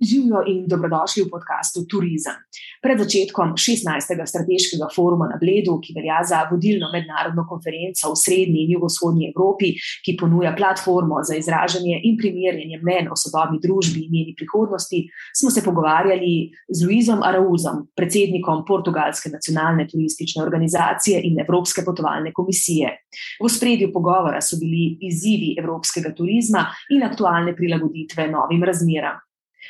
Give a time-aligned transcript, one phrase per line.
[0.00, 2.38] Živijo in dobrodošli v podkastu Turizem.
[2.82, 4.14] Pred začetkom 16.
[4.30, 9.72] strateškega foruma na Bledu, ki velja za vodilno mednarodno konferenco v srednji in jugovzhodnji Evropi,
[10.06, 15.02] ki ponuja platformo za izražanje in primerjanje mnen o sodobni družbi in njeni prihodnosti,
[15.34, 16.32] smo se pogovarjali
[16.70, 22.94] z Luizom Arauzom, predsednikom Portugalske nacionalne turistične organizacije in Evropske potovalne komisije.
[23.42, 29.18] V spredju pogovora so bili izzivi evropskega turizma in aktualne prilagoditve novim razmeram.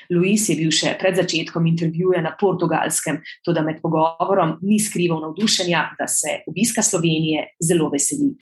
[0.09, 3.21] Luis je bil še pred začetkom intervjuja na portugalskem,
[3.65, 8.33] med pogovorom ni skrival navdušenja, da se obiska Slovenije zelo veseli.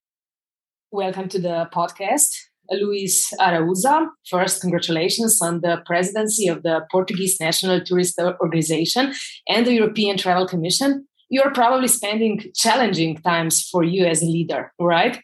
[0.92, 2.38] Welcome to the podcast.
[2.70, 9.12] Luis Araújo, first, congratulations on the presidency of the Portuguese National Tourist Organization
[9.48, 11.06] and the European Travel Commission.
[11.30, 15.19] You're probably spending challenging times for you as a leader, right?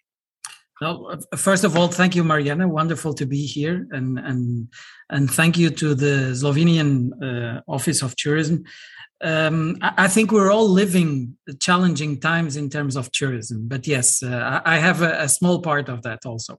[0.83, 2.67] Well, first of all, thank you, Mariana.
[2.67, 4.69] Wonderful to be here, and and
[5.11, 6.91] and thank you to the Slovenian
[7.23, 8.65] uh, Office of Tourism.
[9.23, 14.25] Um, I, I, think we're all living challenging times in terms of tourism, but yes,
[14.25, 16.59] uh, I have a, a small part of that also.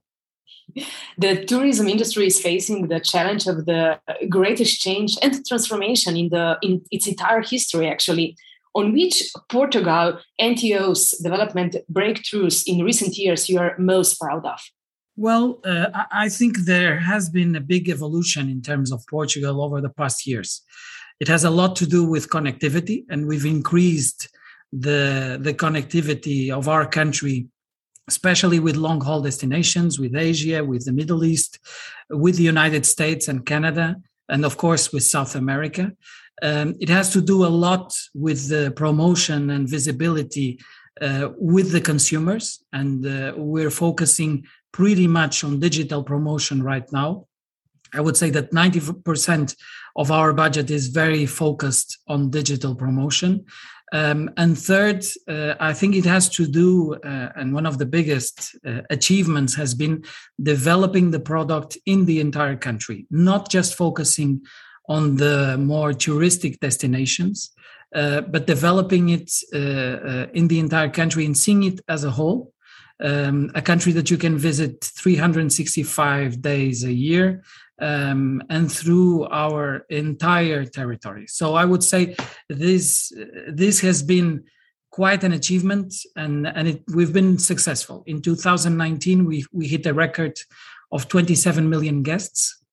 [1.18, 4.00] The tourism industry is facing the challenge of the
[4.30, 8.36] greatest change and transformation in the in its entire history, actually
[8.74, 14.60] on which Portugal NTO's development breakthroughs in recent years you are most proud of?
[15.16, 19.80] Well, uh, I think there has been a big evolution in terms of Portugal over
[19.80, 20.62] the past years.
[21.20, 24.28] It has a lot to do with connectivity, and we've increased
[24.72, 27.46] the, the connectivity of our country,
[28.08, 31.60] especially with long haul destinations, with Asia, with the Middle East,
[32.10, 33.96] with the United States and Canada,
[34.28, 35.92] and of course with South America.
[36.42, 40.58] Um, it has to do a lot with the promotion and visibility
[41.00, 47.26] uh, with the consumers, and uh, we're focusing pretty much on digital promotion right now.
[47.92, 49.56] I would say that 90%
[49.96, 53.44] of our budget is very focused on digital promotion.
[53.92, 57.86] Um, and third, uh, I think it has to do, uh, and one of the
[57.86, 60.04] biggest uh, achievements has been
[60.42, 64.42] developing the product in the entire country, not just focusing
[64.88, 67.50] on the more touristic destinations,
[67.94, 72.10] uh, but developing it uh, uh, in the entire country and seeing it as a
[72.10, 72.52] whole.
[73.02, 77.42] Um, a country that you can visit 365 days a year
[77.80, 81.26] um, and through our entire territory.
[81.26, 82.16] So I would say
[82.48, 83.12] this
[83.48, 84.44] this has been
[84.90, 88.04] quite an achievement, and and it, we've been successful.
[88.06, 90.38] In 2019, we we hit a record
[90.92, 92.63] of 27 million guests,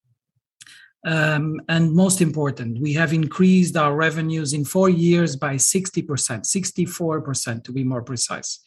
[1.03, 7.63] um, and most important, we have increased our revenues in four years by 60%, 64%
[7.63, 8.59] to be more precise.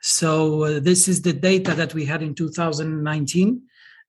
[0.00, 3.62] So, uh, this is the data that we had in 2019,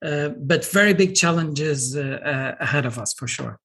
[0.05, 3.59] uh, but very big challenges uh, uh ahead of us for sure.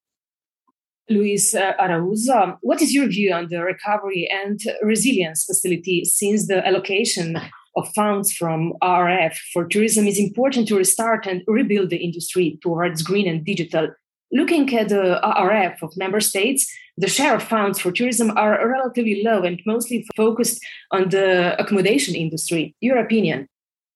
[1.11, 6.67] Luis uh, Araújo, what is your view on the recovery and resilience facility since the
[6.67, 7.41] allocation
[7.78, 13.03] of funds from RF for tourism is important to restart and rebuild the industry towards
[13.03, 13.89] green and digital.
[14.31, 19.22] Looking at the RRF of member states, the share of funds for tourism are relatively
[19.22, 22.75] low and mostly focused on the accommodation industry.
[22.81, 23.49] Your opinion?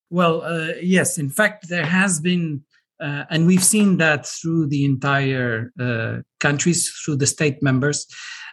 [0.08, 1.18] Well, uh, yes.
[1.18, 2.62] In fact, there has been,
[3.00, 8.06] uh, and we've seen that through the entire uh, countries, through the state members,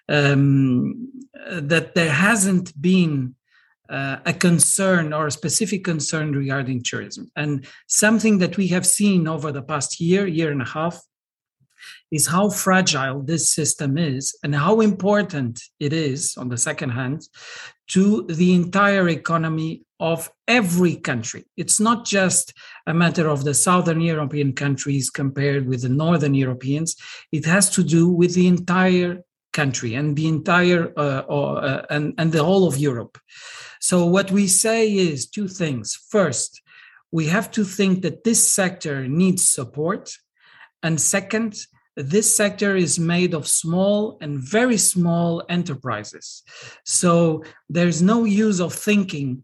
[0.10, 1.12] um,
[1.52, 3.36] that there hasn't been
[3.90, 7.32] uh, a concern or a specific concern regarding tourism.
[7.36, 11.02] And something that we have seen over the past year, year and a half,
[12.12, 17.28] is how fragile this system is and how important it is, on the second hand,
[17.88, 21.46] to the entire economy of every country.
[21.58, 22.54] It's not just
[22.88, 26.96] a matter of the Southern European countries compared with the Northern Europeans,
[27.32, 29.24] it has to do with the entire
[29.54, 33.18] country and the entire uh, uh, and, and the whole of Europe.
[33.80, 35.98] So what we say is two things.
[36.10, 36.62] First,
[37.12, 40.14] we have to think that this sector needs support.
[40.84, 41.56] And second,
[41.96, 46.44] this sector is made of small and very small enterprises.
[46.86, 49.44] So there's no use of thinking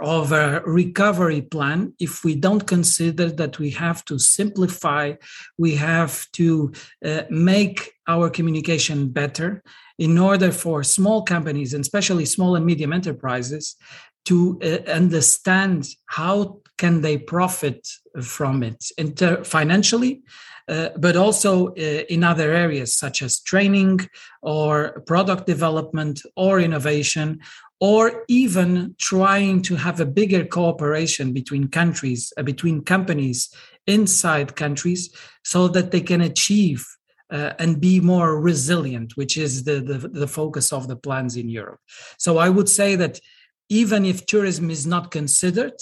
[0.00, 5.14] of a recovery plan if we don't consider that we have to simplify,
[5.56, 6.72] we have to
[7.04, 9.62] uh, make our communication better
[9.98, 13.76] in order for small companies, and especially small and medium enterprises,
[14.24, 17.86] to uh, understand how can they profit
[18.22, 20.22] from it inter- financially,
[20.68, 21.72] uh, but also uh,
[22.08, 24.00] in other areas such as training
[24.42, 27.40] or product development or innovation
[27.80, 33.54] or even trying to have a bigger cooperation between countries, uh, between companies
[33.86, 35.10] inside countries,
[35.42, 36.84] so that they can achieve
[37.30, 41.48] uh, and be more resilient, which is the, the, the focus of the plans in
[41.48, 41.80] Europe.
[42.18, 43.20] So I would say that
[43.68, 45.74] even if tourism is not considered,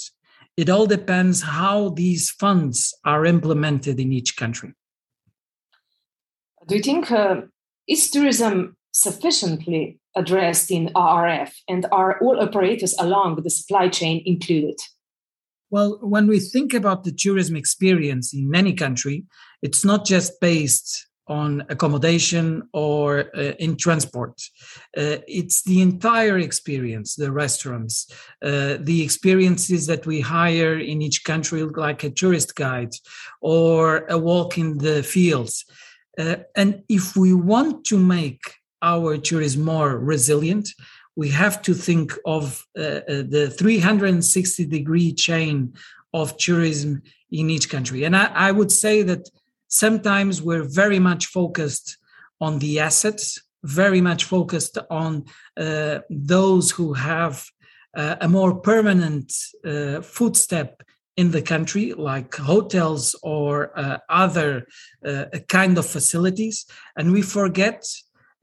[0.57, 4.73] it all depends how these funds are implemented in each country.
[6.67, 7.43] Do you think uh,
[7.87, 14.77] is tourism sufficiently addressed in RRF, and are all operators along the supply chain included?
[15.71, 19.25] Well, when we think about the tourism experience in any country,
[19.63, 24.41] it's not just based on accommodation or uh, in transport.
[24.97, 28.11] Uh, it's the entire experience, the restaurants,
[28.43, 32.95] uh, the experiences that we hire in each country, like a tourist guide
[33.41, 35.65] or a walk in the fields.
[36.19, 38.41] Uh, and if we want to make
[38.83, 40.69] our tourism more resilient,
[41.17, 45.73] we have to think of uh, uh, the 360 degree chain
[46.13, 48.05] of tourism in each country.
[48.05, 49.29] And I, I, would say that
[49.69, 51.99] sometimes we're very much focused
[52.41, 55.25] on the assets, very much focused on
[55.57, 57.45] uh, those who have
[57.97, 59.33] uh, a more permanent
[59.65, 60.83] uh, footstep
[61.17, 64.67] in the country, like hotels or uh, other
[65.49, 66.67] kind of facilities.
[66.95, 67.87] And we forget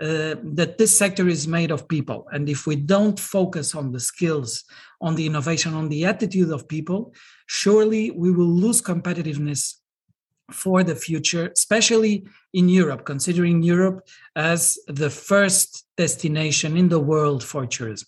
[0.01, 2.27] uh, that this sector is made of people.
[2.31, 4.63] And if we don't focus on the skills,
[4.99, 7.13] on the innovation, on the attitude of people,
[7.45, 9.75] surely we will lose competitiveness
[10.53, 17.43] for the future, especially in Europe, considering Europe as the first destination in the world
[17.43, 18.07] for tourism.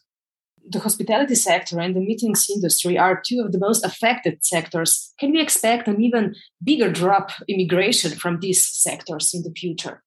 [0.68, 5.14] The hospitality sector and the meetings industry are two of the most affected sectors.
[5.20, 10.02] Can we expect an even bigger drop immigration from these sectors in the future?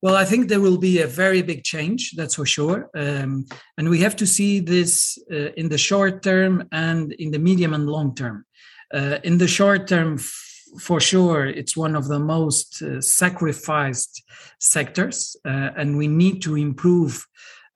[0.00, 2.88] Well, I think there will be a very big change, that's for sure.
[2.94, 7.38] Um, and we have to see this uh, in the short term and in the
[7.38, 8.44] medium and long term.
[8.94, 10.18] Uh, in the short term,
[10.78, 14.22] for sure, it's one of the most uh, sacrificed
[14.58, 17.26] sectors, uh, and we need to improve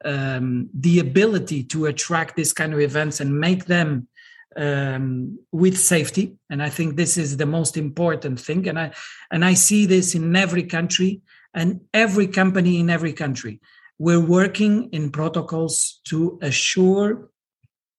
[0.05, 4.09] um, the ability to attract this kind of events and make them
[4.57, 6.37] um, with safety.
[6.51, 8.69] And I think this is the most important thing.
[8.69, 8.93] And I
[9.31, 11.23] and I see this in every country
[11.55, 13.61] and every company in every country.
[13.99, 17.31] We're working in protocols to assure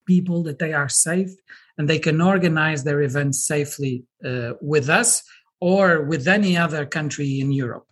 [0.06, 1.34] people that they are safe
[1.78, 5.24] and they can organize their events safely uh, with us
[5.60, 7.86] or with any other country in Europe.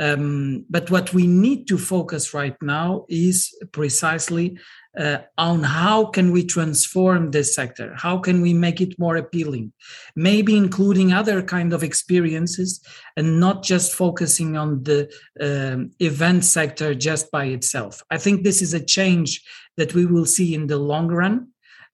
[0.00, 4.56] Um, but what we need to focus right now is precisely
[4.96, 7.94] uh, on how can we transform this sector?
[7.96, 9.72] How can we make it more appealing?
[10.14, 12.80] Maybe including other kind of experiences
[13.16, 15.10] and not just focusing on the
[15.40, 18.02] um, event sector just by itself.
[18.10, 19.42] I think this is a change
[19.76, 21.48] that we will see in the long run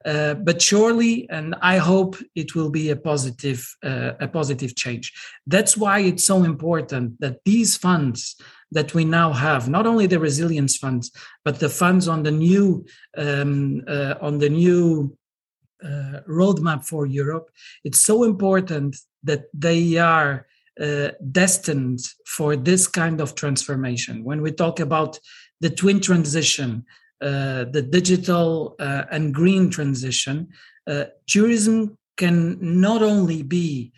[0.04, 5.12] uh, but surely, and I hope it will be a positive, uh, a positive change.
[5.46, 8.36] That's why it's so important that these funds
[8.72, 11.10] that we now have, not only the resilience funds,
[11.44, 12.84] but the funds on the new,
[13.16, 15.16] um, uh, on the new
[15.82, 17.50] uh, roadmap for Europe.
[17.84, 20.46] It's so important that they are
[20.80, 24.24] uh, destined for this kind of transformation.
[24.24, 25.18] When we talk about
[25.60, 26.84] the twin transition,
[27.20, 30.48] the digital uh, and green transition,
[30.86, 33.92] uh, tourism can not only be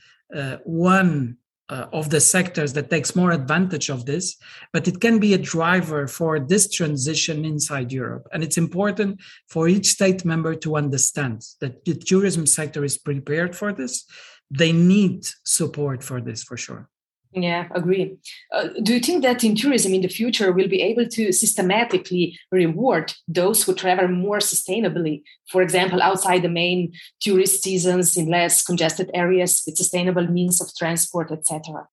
[0.64, 1.36] one
[1.68, 4.36] uh, of the sectors that takes more advantage of this,
[4.72, 8.28] but it can be a driver for this transition inside Europe.
[8.32, 13.56] And it's important for each state member to understand that the tourism sector is prepared
[13.56, 14.04] for this.
[14.50, 16.88] They need support for this for sure.
[17.38, 18.16] Yeah, agree.
[18.50, 22.38] Uh, do you think that in tourism in the future we'll be able to systematically
[22.50, 25.22] reward those who travel more sustainably?
[25.50, 30.74] For example, outside the main tourist seasons in less congested areas with sustainable means of
[30.78, 31.86] transport, etc.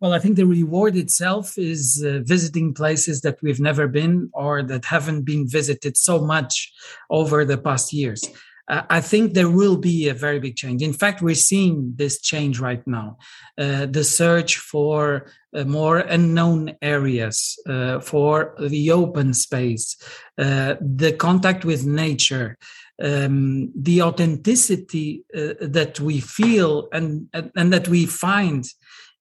[0.00, 4.62] Well, I think the reward itself is uh, visiting places that we've never been or
[4.62, 6.72] that haven't been visited so much
[7.10, 8.24] over the past years.
[8.68, 10.82] I think there will be a very big change.
[10.82, 13.18] In fact, we're seeing this change right now.
[13.56, 19.96] Uh, the search for uh, more unknown areas, uh, for the open space,
[20.38, 22.58] uh, the contact with nature,
[23.02, 28.66] um, the authenticity uh, that we feel and, and that we find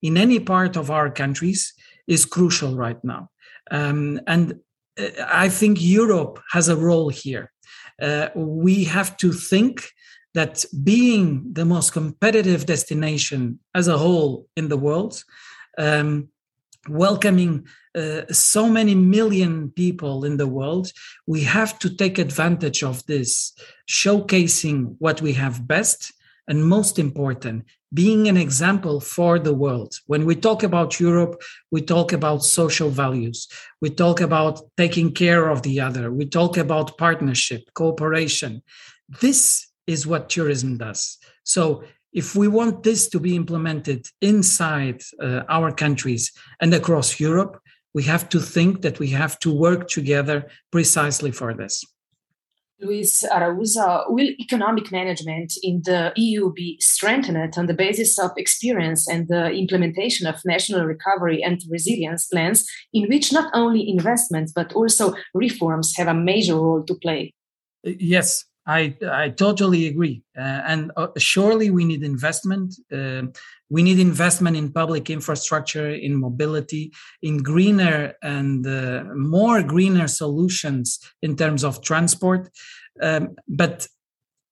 [0.02, 1.74] in any part of our countries
[2.08, 3.30] is crucial right now.
[3.70, 4.60] Um, and
[5.00, 7.52] uh, I think Europe has a role here
[8.02, 9.90] uh, we have to think
[10.34, 15.24] that being the most competitive destination as a whole in the world,
[15.78, 16.28] um,
[16.90, 20.92] welcoming uh, so many million people in the world,
[21.26, 23.54] we have to take advantage of this,
[23.90, 26.12] showcasing what we have best,
[26.48, 29.96] and most important, being an example for the world.
[30.06, 33.48] When we talk about Europe, we talk about social values,
[33.82, 38.62] we talk about taking care of the other, we talk about partnership, cooperation.
[39.22, 41.18] This is what tourism does.
[41.44, 47.62] So if we want this to be implemented inside uh, our countries and across Europe,
[47.94, 51.84] we have to think that we have to work together precisely for this.
[52.82, 59.08] Luis Araújo, will economic management in the EU be strengthened on the basis of experience
[59.08, 64.74] and the implementation of national recovery and resilience plans, in which not only investments but
[64.74, 67.34] also reforms have a major role to play?
[67.84, 70.24] Yes, I, I totally agree.
[70.38, 72.76] Uh, and uh, surely we need investment.
[72.92, 73.24] Uh,
[73.70, 76.92] we need investment in public infrastructure, in mobility,
[77.22, 82.50] in greener and uh, more greener solutions in terms of transport.
[83.02, 83.88] Um, but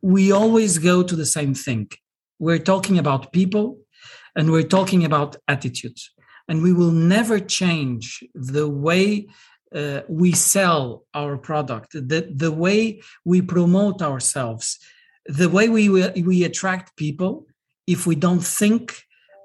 [0.02, 1.90] we always go to the same thing.
[2.38, 3.80] We're talking about people
[4.36, 6.12] and we're talking about attitudes.
[6.48, 9.28] And we will never change the way
[9.76, 14.80] uh, we sell our product, the, the way we promote ourselves,
[15.26, 17.46] the way we, we attract people,
[17.88, 19.04] if we don't think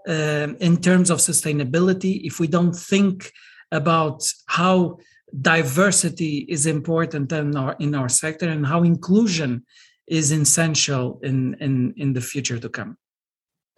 [0.08, 3.32] um, in terms of sustainability, if we don't think
[3.70, 4.98] about how
[5.40, 9.64] diversity is important in our, in our sector and how inclusion
[10.06, 12.96] is essential in, in, in the future to come.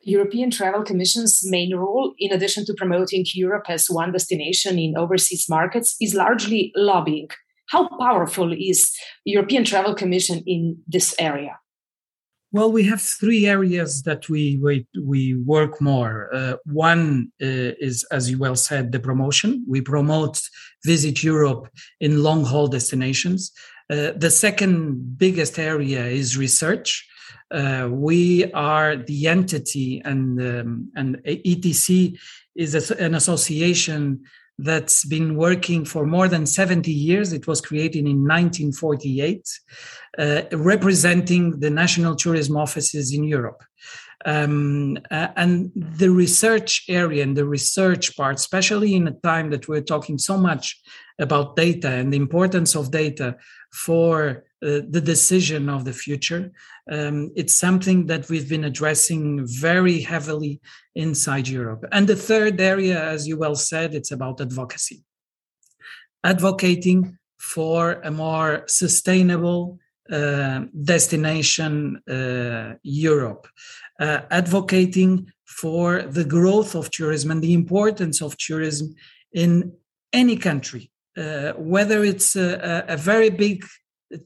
[0.02, 5.46] European Travel Commission's main role, in addition to promoting Europe as one destination in overseas
[5.48, 7.28] markets, is largely lobbying.
[7.68, 8.92] How powerful is
[9.24, 11.58] European Travel Commission in this area?
[12.52, 16.28] Well, we have three areas that we we, we work more.
[16.34, 19.64] Uh, one uh, is, as you well said, the promotion.
[19.68, 20.40] We promote
[20.84, 21.68] Visit Europe
[22.00, 23.52] in long haul destinations.
[23.88, 27.06] Uh, the second biggest area is research.
[27.50, 32.18] Uh, we are the entity, and um, and ETC
[32.54, 34.22] is an association
[34.58, 37.32] that's been working for more than 70 years.
[37.32, 39.48] It was created in 1948,
[40.18, 43.62] uh, representing the national tourism offices in Europe.
[44.26, 49.66] Um, uh, and the research area and the research part, especially in a time that
[49.66, 50.78] we're talking so much
[51.18, 53.36] about data and the importance of data
[53.72, 56.52] for uh, the decision of the future.
[56.90, 60.60] Um, it's something that we've been addressing very heavily
[60.94, 61.84] inside Europe.
[61.92, 65.02] And the third area, as you well said, it's about advocacy.
[66.22, 69.78] Advocating for a more sustainable
[70.12, 73.46] uh, destination uh, Europe,
[74.00, 78.94] uh, advocating for the growth of tourism and the importance of tourism
[79.32, 79.72] in
[80.12, 80.90] any country,
[81.56, 83.64] whether it's a, a, very big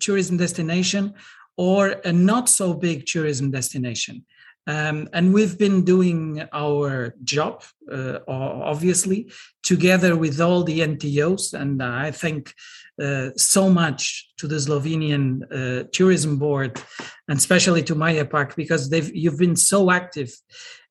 [0.00, 1.14] tourism destination
[1.56, 4.24] or a not so big tourism destination.
[4.66, 9.30] Um, and we've been doing our job, uh, obviously,
[9.62, 11.52] together with all the NTOs.
[11.52, 12.54] And I thank
[13.00, 16.80] uh, so much to the Slovenian uh, Tourism Board,
[17.28, 20.32] and especially to Maja Pak because you've been so active,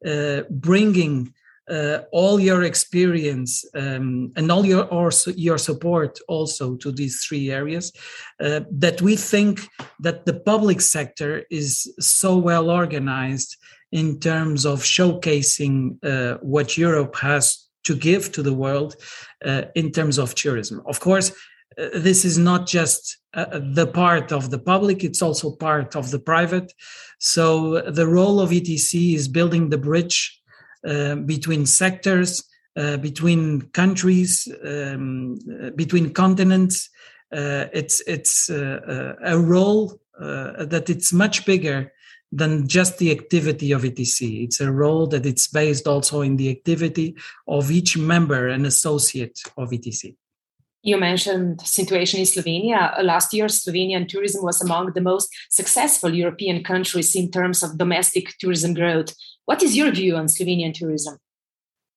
[0.05, 1.33] uh, bringing
[1.69, 7.51] uh, all your experience um, and all your also your support also to these three
[7.51, 7.91] areas
[8.41, 9.61] uh, that we think
[9.99, 13.55] that the public sector is so well organized
[13.91, 18.95] in terms of showcasing uh, what Europe has to give to the world
[19.45, 20.81] uh, in terms of tourism.
[20.85, 21.31] Of course,
[21.77, 26.11] uh, this is not just uh, the part of the public, it's also part of
[26.11, 26.73] the private.
[27.19, 30.41] So the role of ETC is building the bridge
[30.83, 32.43] between sectors,
[32.75, 36.89] uh, between countries, um, uh, between continents.
[37.31, 41.91] it's it's a role that it's much bigger
[42.31, 44.43] than just the activity of ETC.
[44.43, 47.15] It's a role that it's based also in the activity
[47.47, 50.15] of each member and associate of ETC.
[50.81, 53.01] You mentioned situation in Slovenia.
[53.01, 58.37] Last year, Slovenian tourism was among the most successful European countries in terms of domestic
[58.37, 59.13] tourism growth.
[59.45, 61.17] What is your view on Slovenian tourism?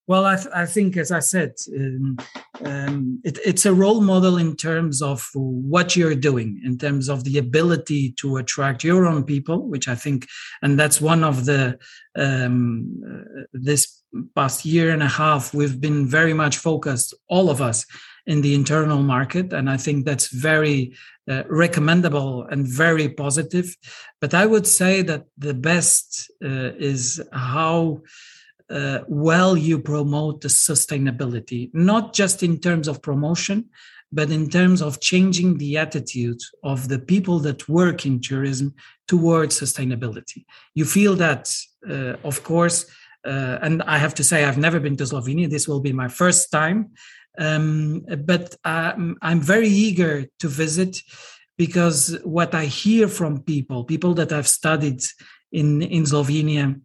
[0.08, 2.16] Well, I, th- I, think, as I said, um,
[2.64, 7.25] um, it, it's a role model in terms of what you're doing, in terms of
[7.25, 10.28] the ability to attract your own people, which I think,
[10.62, 11.78] and that's one of the
[12.16, 14.02] um, uh, this
[14.34, 17.84] past year and a half, we've been very much focused, all of us,
[18.26, 20.94] in the internal market, and I think that's very
[21.30, 23.76] uh, recommendable and very positive.
[24.20, 28.02] But I would say that the best uh, is how
[28.70, 33.66] uh, well you promote the sustainability, not just in terms of promotion,
[34.12, 38.75] but in terms of changing the attitude of the people that work in tourism
[39.08, 40.44] towards sustainability.
[40.75, 41.52] You feel that,
[41.88, 42.87] uh, of course,
[43.26, 45.50] uh, and I have to say, I've never been to Slovenia.
[45.50, 46.92] This will be my first time.
[47.38, 51.02] Um, but um, I'm very eager to visit
[51.58, 55.00] because what I hear from people, people that I've studied
[55.52, 56.80] in, in Slovenia,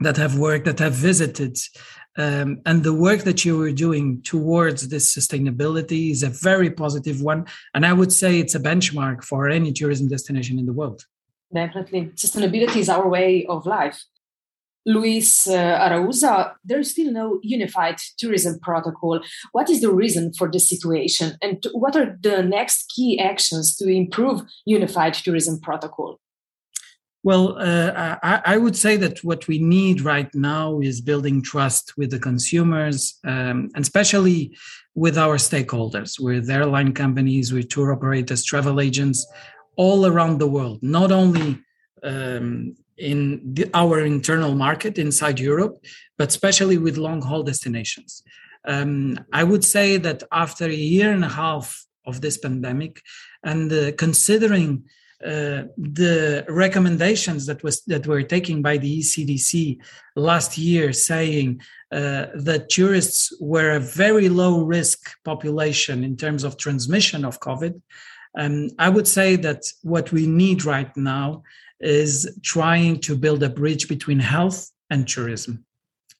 [0.00, 1.58] that have worked, that have visited,
[2.18, 7.22] um, and the work that you were doing towards this sustainability is a very positive
[7.22, 7.46] one.
[7.74, 11.06] And I would say it's a benchmark for any tourism destination in the world.
[11.54, 12.06] Definitely.
[12.16, 14.04] Sustainability is our way of life.
[14.84, 19.20] Luis uh, Araújo, there is still no unified tourism protocol.
[19.52, 21.36] What is the reason for this situation?
[21.40, 26.18] And what are the next key actions to improve unified tourism protocol?
[27.24, 31.96] Well, uh, I, I, would say that what we need right now is building trust
[31.96, 34.56] with the consumers, um, and especially
[34.94, 39.26] with our stakeholders, with airline companies, with tour operators, travel agents,
[39.76, 41.58] all around the world, not only
[42.04, 45.84] um, in the, our internal market inside Europe,
[46.18, 48.22] but especially with long haul destinations.
[48.64, 53.02] Um, I would say that after a year and a half of this pandemic,
[53.42, 54.84] and uh, considering
[55.24, 59.78] uh, the recommendations that was that were taken by the ECDC
[60.14, 61.60] last year, saying
[61.90, 67.80] uh, that tourists were a very low risk population in terms of transmission of COVID.
[68.38, 71.42] Um, I would say that what we need right now
[71.80, 75.64] is trying to build a bridge between health and tourism.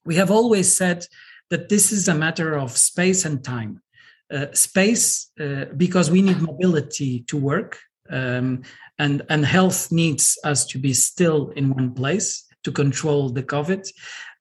[0.05, 1.07] We have always said
[1.51, 3.83] that this is a matter of space and time.
[4.31, 7.79] Uh, space, uh, because we need mobility to work,
[8.11, 8.63] um,
[8.99, 13.89] and and health needs us to be still in one place to control the covid.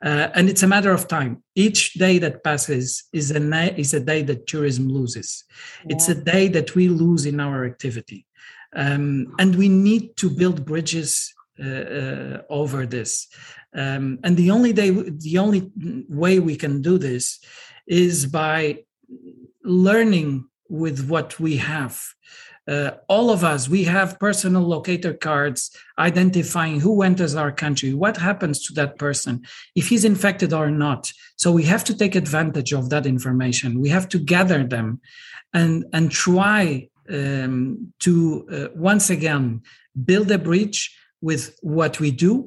[0.04, 1.44] Uh, and it's a matter of time.
[1.56, 5.44] Each day that passes is a na- is a day that tourism loses.
[5.86, 5.96] Yeah.
[5.96, 8.26] it's a day that we lose in our activity.
[8.76, 13.28] Um, and we need to build bridges uh, uh, over this.
[13.74, 15.72] Um, and the only day the only
[16.10, 17.40] way we can do this
[17.88, 18.84] is by
[19.64, 22.00] learning with what we have
[22.68, 28.18] uh, all of us we have personal locator cards identifying who enters our country what
[28.18, 31.12] happens to that person if he's infected or not.
[31.38, 33.80] So we have to take advantage of that information.
[33.80, 35.02] We have to gather them
[35.54, 39.62] and and try um, to uh, once again
[40.06, 42.46] build a bridge with what we do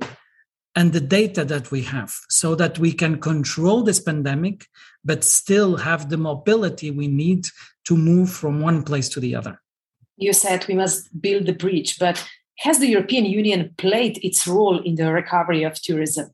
[0.77, 4.67] and the data that we have so that we can control this pandemic
[5.05, 7.47] but still have the mobility we need
[7.85, 9.61] to move from one place to the other
[10.21, 12.25] you said we must build the bridge, but
[12.59, 16.31] has the European Union played its role in the recovery of tourism?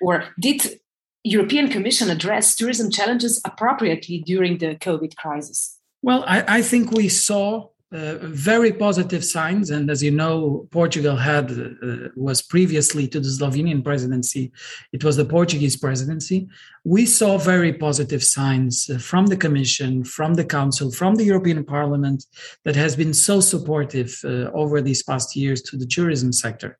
[0.00, 0.80] Or did
[1.22, 5.78] European Commission address tourism challenges appropriately during the COVID crisis?
[6.02, 9.70] Well, I, I think we saw uh, very positive signs.
[9.70, 14.52] And as you know, Portugal had uh, was previously to the Slovenian presidency.
[14.92, 16.48] It was the Portuguese presidency.
[16.84, 21.64] We saw very positive signs uh, from the Commission, from the Council, from the European
[21.64, 22.24] Parliament
[22.64, 26.78] that has been so supportive uh, over these past years to the tourism sector.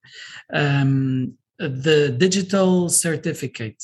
[0.52, 1.34] Um,
[1.68, 3.82] the digital certificate,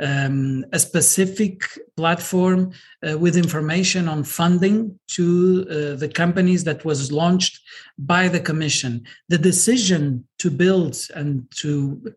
[0.00, 1.62] um, a specific
[1.96, 2.72] platform
[3.08, 7.60] uh, with information on funding to uh, the companies that was launched
[7.98, 9.04] by the Commission.
[9.28, 12.14] The decision to build and to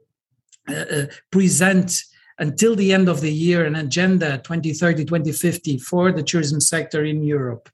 [0.70, 2.04] uh, uh present
[2.40, 7.24] until the end of the year an agenda 2030 2050 for the tourism sector in
[7.24, 7.70] europe.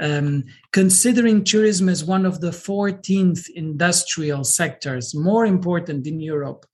[0.00, 6.66] Um, considering tourism as one of the 14th industrial sectors more important in europe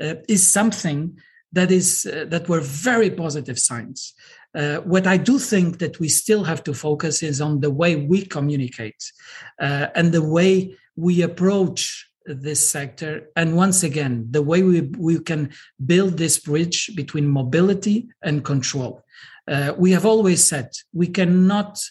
[0.00, 1.18] uh, is something
[1.52, 4.14] that is uh, that were very positive signs.
[4.54, 7.96] Uh, what I do think that we still have to focus is on the way
[7.96, 9.12] we communicate
[9.60, 13.28] uh, and the way we approach this sector.
[13.36, 15.50] And once again, the way we, we can
[15.84, 19.04] build this bridge between mobility and control.
[19.46, 21.82] Uh, we have always said we cannot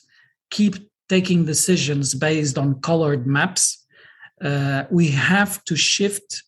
[0.52, 0.76] keep
[1.10, 3.86] taking decisions based on colored maps.
[4.42, 6.44] Uh, we have to shift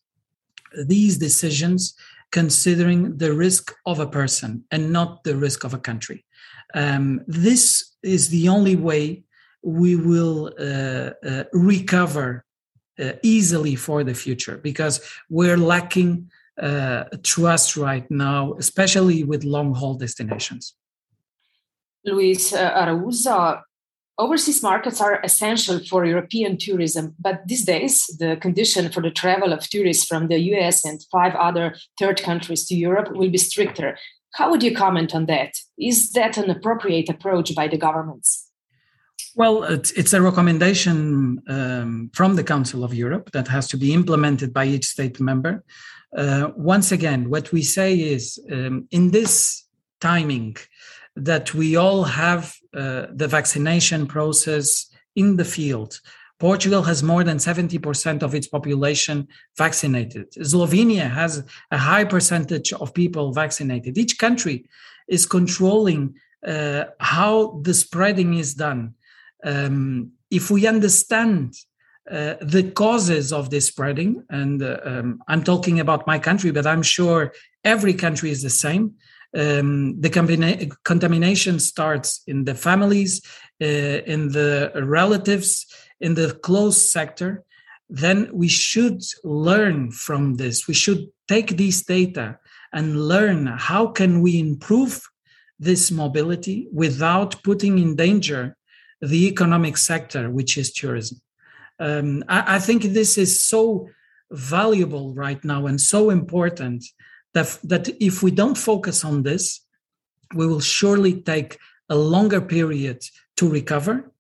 [0.86, 1.96] these decisions
[2.32, 6.26] considering the risk of a person and not the risk of a country.
[6.76, 9.24] Um, this is the only way
[9.64, 12.46] we will uh, uh, recover
[13.00, 16.30] uh, easily for the future because we're lacking
[16.62, 20.76] uh, trust right now, especially with long haul destinations.
[22.06, 23.62] Luis uh, Araújo,
[24.18, 29.54] overseas markets are essential for European tourism, but these days the condition for the travel
[29.54, 33.98] of tourists from the US and five other third countries to Europe will be stricter.
[34.34, 35.54] How would you comment on that?
[35.78, 38.49] Is that an appropriate approach by the governments?
[39.36, 43.94] Well, it's, it's a recommendation um, from the Council of Europe that has to be
[43.94, 45.64] implemented by each state member.
[46.16, 49.66] Uh, once again, what we say is um, in this
[50.02, 50.58] timing
[51.16, 56.00] that we all have uh, the vaccination process in the field.
[56.40, 60.32] Portugal has more than 70% of its population vaccinated.
[60.32, 63.98] Slovenia has a high percentage of people vaccinated.
[63.98, 64.66] Each country
[65.08, 66.16] is controlling
[66.48, 68.96] uh, how the spreading is done.
[69.44, 71.56] Um, if we understand
[72.10, 76.66] uh, the causes of this spreading, and uh, um, I'm talking about my country, but
[76.66, 78.96] I'm sure every country is the same.
[79.38, 83.22] Um, the combina- contamination starts in the families,
[83.62, 85.68] uh, in the relatives,
[86.00, 87.44] in the close sector.
[87.90, 90.68] Then we should learn from this.
[90.68, 92.40] We should take these data
[92.74, 95.08] and learn how can we improve
[95.60, 98.56] this mobility without putting in danger
[99.02, 101.22] the economic sector, which is tourism.
[101.80, 103.88] Um, I, I, think this is so
[104.32, 106.84] valuable right now and so important
[107.34, 109.62] that, that if we don't focus on this,
[110.36, 111.58] we will surely take
[111.90, 113.02] a longer period
[113.38, 114.12] to recover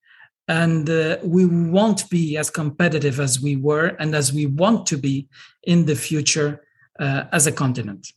[0.50, 4.98] and uh, we won't be as competitive as we were and as we want to
[4.98, 5.28] be
[5.63, 6.65] in the future
[7.00, 8.08] uh, as a continent.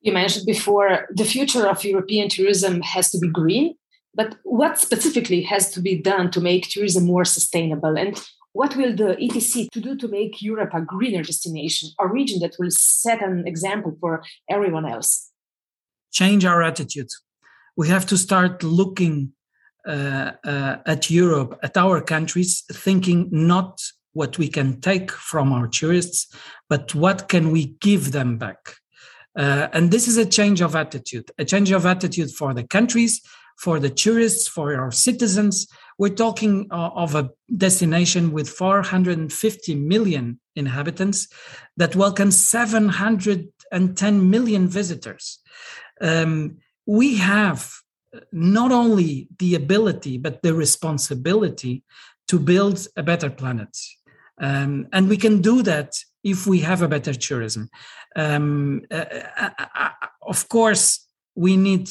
[0.00, 3.74] You mentioned before the future of European tourism has to be green,
[4.18, 7.96] but what specifically has to be done to make tourism more sustainable?
[7.96, 8.20] And
[8.52, 12.56] what will the ETC to do to make Europe a greener destination, a region that
[12.58, 15.30] will set an example for everyone else?
[16.10, 17.10] Change our attitude.
[17.76, 19.34] We have to start looking
[19.86, 23.80] uh, uh, at Europe, at our countries, thinking not
[24.14, 26.26] what we can take from our tourists,
[26.68, 28.74] but what can we give them back.
[29.38, 33.20] Uh, and this is a change of attitude, a change of attitude for the countries,
[33.58, 35.66] for the tourists, for our citizens,
[35.98, 41.28] we're talking uh, of a destination with 450 million inhabitants
[41.76, 45.40] that welcomes 710 million visitors.
[46.00, 47.74] Um, we have
[48.32, 51.82] not only the ability, but the responsibility
[52.28, 53.76] to build a better planet.
[54.40, 57.70] Um, and we can do that if we have a better tourism.
[58.14, 59.04] Um, uh,
[59.36, 59.90] uh, uh,
[60.22, 61.90] of course, we need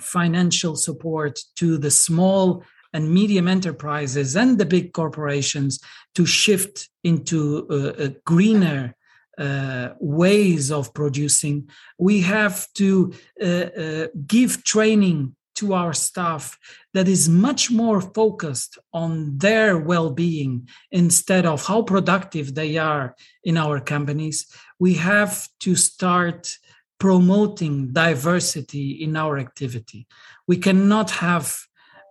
[0.00, 5.80] financial support to the small and medium enterprises and the big corporations
[6.14, 8.94] to shift into uh, greener
[9.38, 11.68] uh, ways of producing.
[11.98, 16.58] We have to uh, uh, give training to our staff
[16.94, 23.14] that is much more focused on their well being instead of how productive they are
[23.44, 24.46] in our companies.
[24.78, 26.58] We have to start
[27.02, 30.06] promoting diversity in our activity.
[30.46, 31.46] We cannot have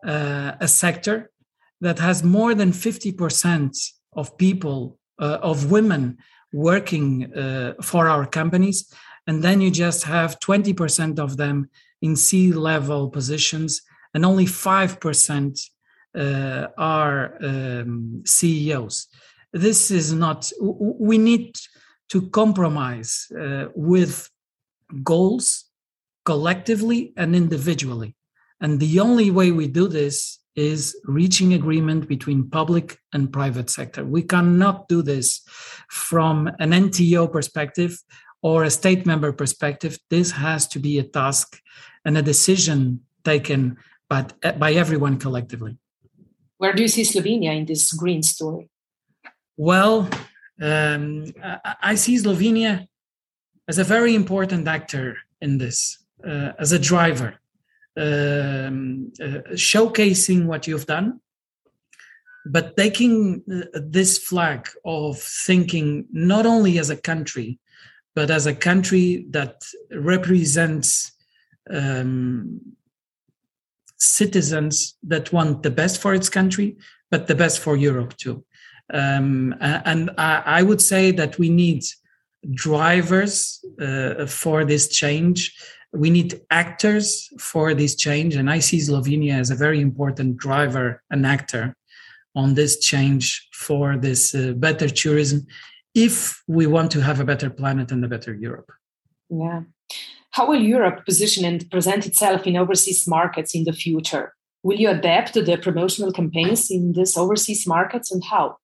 [0.06, 1.32] uh, a sector
[1.80, 3.72] that has more than 50%
[4.18, 6.18] of people, uh, of women
[6.52, 8.94] working uh, for our companies.
[9.28, 11.70] And then you just have 20% of them
[12.02, 13.82] in C level positions,
[14.14, 15.70] and only 5%
[16.14, 19.08] uh, are um, CEOs.
[19.54, 21.56] This is not, we need
[22.10, 24.30] to compromise uh, with
[25.04, 25.66] goals
[26.26, 28.16] collectively and individually.
[28.60, 34.06] And the only way we do this is reaching agreement between public and private sector.
[34.06, 35.42] We cannot do this
[35.90, 37.98] from an NTO perspective
[38.42, 39.98] or a state member perspective.
[40.10, 41.60] This has to be a task
[42.06, 43.78] and a decision taken
[44.10, 44.26] by,
[44.58, 45.78] by everyone collectively.
[46.58, 48.70] Where do you see Slovenia in this green story?
[49.58, 50.10] Well,
[50.62, 51.26] um,
[51.82, 52.88] I see Slovenia
[53.68, 57.40] as a very important actor in this, uh, as a driver
[57.98, 61.20] um, uh, showcasing what you've done,
[62.46, 67.60] but taking uh, this flag of thinking not only as a country,
[68.16, 71.12] but as a country that represents
[71.70, 72.60] um,
[73.98, 76.78] citizens that want the best for its country,
[77.10, 78.44] but the best for Europe too.
[78.94, 81.84] Um, and I, I, would say that we need
[82.50, 85.56] drivers uh, for this change.
[85.94, 88.36] We need actors for this change.
[88.36, 91.76] And I see Slovenia as a very important driver and actor
[92.36, 95.46] on this change for this uh, better tourism
[95.94, 98.72] if we want to have a better planet and a better Europe.
[99.30, 99.62] Yeah.
[100.32, 104.34] How will Europe position and present itself in overseas markets in the future?
[104.64, 108.58] Will you adapt to the promotional campaigns in these overseas markets and how?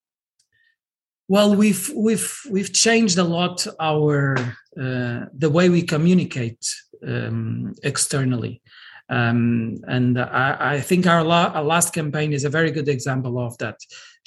[1.30, 4.38] Well, we've we've we've changed a lot our
[4.80, 6.66] uh, the way we communicate
[7.06, 8.62] um, externally,
[9.10, 13.38] um, and I, I, think our, la- our, last campaign is a very good example
[13.38, 13.76] of that,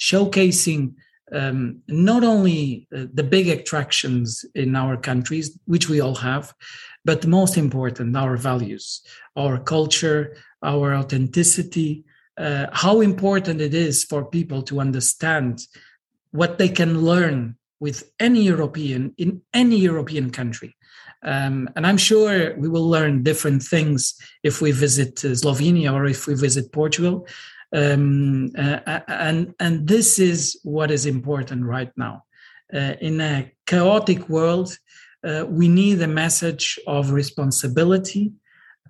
[0.00, 0.94] showcasing
[1.32, 6.54] um, not only uh, the big attractions in our countries, which we all have,
[7.04, 9.02] but most important, our values,
[9.36, 12.04] our culture, our authenticity,
[12.36, 15.66] uh, how important it is for people to understand
[16.32, 20.76] what they can learn with any European in any European country.
[21.24, 26.06] Um, and I'm sure we will learn different things if we visit uh, Slovenia or
[26.06, 27.26] if we visit Portugal.
[27.72, 32.24] Um, uh, uh, and and this is what is important right now.
[32.74, 34.76] Uh, in a chaotic world,
[35.24, 38.32] uh, we need a message of responsibility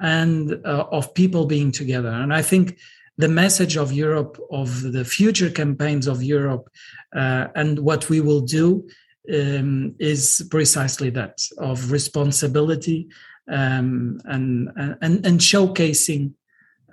[0.01, 2.09] and uh, of people being together.
[2.09, 2.79] And I think
[3.19, 6.69] the message of Europe, of the future campaigns of Europe,
[7.15, 8.89] uh, and what we will do
[9.33, 13.09] um, is precisely that of responsibility
[13.51, 16.33] um, and, and, and showcasing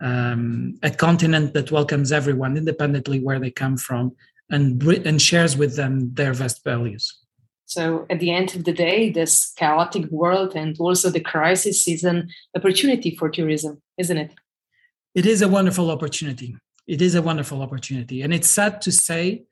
[0.02, 4.16] um, a continent that welcomes everyone independently where they come from
[4.50, 7.18] and, and shares with them their best values.
[7.66, 12.04] So, at the end of the day, this chaotic world and also the crisis is
[12.04, 14.34] an opportunity for tourism, isn't it?
[15.16, 16.56] It is a wonderful opportunity.
[16.88, 18.22] It is a wonderful opportunity.
[18.22, 19.44] And it's sad to say,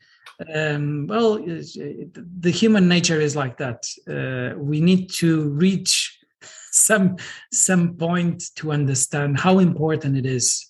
[0.54, 3.88] um, well, the human nature is like that.
[4.08, 6.20] Uh, we need to reach
[6.72, 7.17] some
[7.52, 10.67] some point to understand how important it is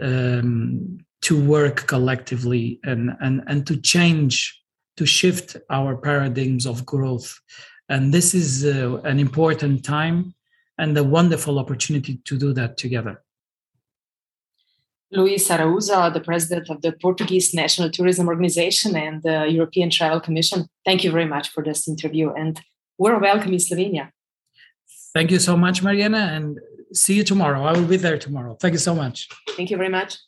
[0.00, 4.62] um, to work collectively and and and to change
[4.96, 7.40] to shift our paradigms of growth
[7.88, 10.34] and this is uh, an important time
[10.78, 13.22] and a wonderful opportunity to do that together
[15.12, 20.66] Luis Araújo, the president of the Portuguese National Tourism Organization and the European Travel Commission.
[20.84, 22.60] Thank you very much for this interview and
[22.98, 24.10] we're welcome in Slovenia.
[25.12, 26.60] Thank you so much, Mariana, and
[26.92, 27.64] see you tomorrow.
[27.64, 28.54] I will be there tomorrow.
[28.60, 29.28] Thank you so much.
[29.56, 30.18] Thank you very much.